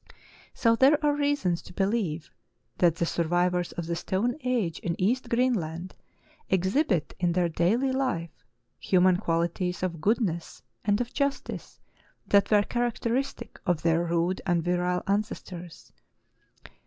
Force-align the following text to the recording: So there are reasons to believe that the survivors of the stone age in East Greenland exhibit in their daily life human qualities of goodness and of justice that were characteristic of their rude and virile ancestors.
So 0.55 0.75
there 0.75 0.97
are 1.05 1.13
reasons 1.13 1.61
to 1.61 1.73
believe 1.73 2.31
that 2.79 2.95
the 2.95 3.05
survivors 3.05 3.71
of 3.73 3.85
the 3.85 3.95
stone 3.95 4.35
age 4.43 4.79
in 4.79 4.99
East 4.99 5.29
Greenland 5.29 5.93
exhibit 6.49 7.13
in 7.19 7.33
their 7.33 7.47
daily 7.47 7.91
life 7.91 8.43
human 8.79 9.17
qualities 9.17 9.83
of 9.83 10.01
goodness 10.01 10.63
and 10.83 10.99
of 11.01 11.13
justice 11.13 11.79
that 12.25 12.49
were 12.49 12.63
characteristic 12.63 13.59
of 13.67 13.83
their 13.83 14.03
rude 14.03 14.41
and 14.43 14.63
virile 14.63 15.03
ancestors. 15.05 15.93